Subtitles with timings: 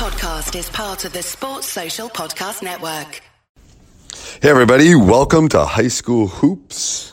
[0.00, 3.20] podcast is part of the Sports Social Podcast Network.
[4.40, 7.12] Hey, everybody, welcome to High School Hoops.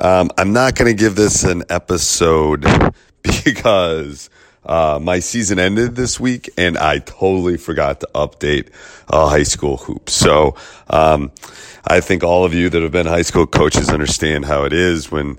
[0.00, 2.66] Um, I'm not going to give this an episode
[3.22, 4.30] because
[4.66, 8.70] uh, my season ended this week and I totally forgot to update
[9.08, 10.12] uh, high school hoops.
[10.12, 10.56] So
[10.90, 11.30] um,
[11.86, 15.08] I think all of you that have been high school coaches understand how it is
[15.12, 15.38] when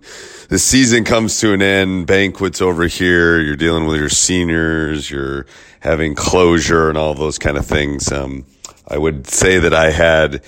[0.50, 5.45] the season comes to an end, banquets over here, you're dealing with your seniors, you're
[5.79, 8.11] having closure and all those kind of things.
[8.11, 8.46] Um,
[8.87, 10.43] I would say that I had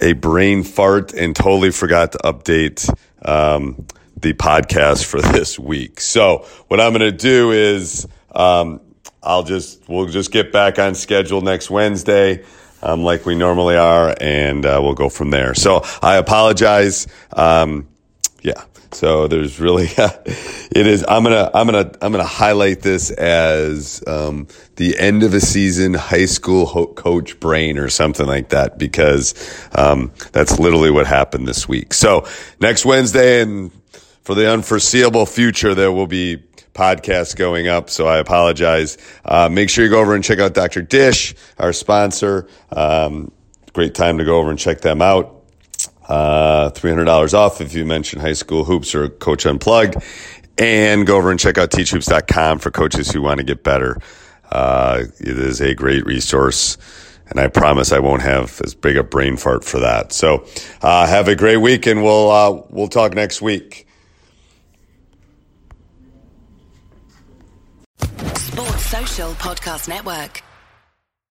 [0.00, 2.88] a brain fart and totally forgot to update
[3.22, 6.00] um, the podcast for this week.
[6.00, 8.80] So what I'm going to do is um,
[9.22, 12.44] I'll just we'll just get back on schedule next Wednesday.
[12.80, 15.52] Um, like we normally are, and uh, we'll go from there.
[15.52, 17.08] So I apologize.
[17.32, 17.88] Um,
[18.42, 18.64] yeah.
[18.92, 21.04] So there's really, it is.
[21.06, 25.94] I'm gonna, I'm gonna, I'm gonna highlight this as um, the end of a season
[25.94, 29.34] high school ho- coach brain or something like that because
[29.74, 31.92] um, that's literally what happened this week.
[31.92, 32.26] So
[32.60, 33.70] next Wednesday and
[34.22, 36.38] for the unforeseeable future, there will be
[36.74, 37.90] podcasts going up.
[37.90, 38.98] So I apologize.
[39.24, 40.82] Uh, make sure you go over and check out Dr.
[40.82, 42.46] Dish, our sponsor.
[42.70, 43.32] Um,
[43.72, 45.37] great time to go over and check them out.
[46.08, 49.96] Uh, $300 off if you mention high school hoops or coach unplugged
[50.56, 53.98] and go over and check out teachhoops.com for coaches who want to get better.
[54.50, 56.78] Uh, it is a great resource
[57.28, 60.12] and I promise I won't have as big a brain fart for that.
[60.12, 60.46] So,
[60.80, 63.86] uh, have a great week and we'll, uh, we'll talk next week.
[68.00, 70.42] Sports Social Podcast Network.